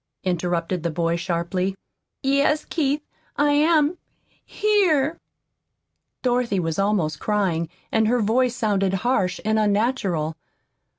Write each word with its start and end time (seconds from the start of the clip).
interrupted 0.23 0.81
the 0.81 0.89
boy 0.89 1.15
sharply. 1.15 1.75
"Yes, 2.23 2.65
Keith 2.65 3.03
I 3.37 3.51
am 3.51 3.99
here." 4.43 5.19
Dorothy 6.23 6.59
was 6.59 6.79
almost 6.79 7.19
crying, 7.19 7.69
and 7.91 8.07
her 8.07 8.19
voice 8.19 8.55
sounded 8.55 8.95
harsh 9.05 9.39
and 9.45 9.59
unnatural. 9.59 10.35